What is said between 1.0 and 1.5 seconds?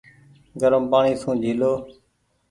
سون